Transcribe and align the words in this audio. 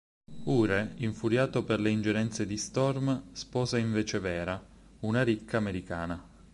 Ure, 0.45 0.93
infuriato 0.95 1.63
per 1.63 1.79
le 1.79 1.91
ingerenze 1.91 2.47
di 2.47 2.57
Storm, 2.57 3.25
sposa 3.33 3.77
invece 3.77 4.17
Vera, 4.17 4.59
una 5.01 5.21
ricca 5.21 5.57
americana. 5.57 6.19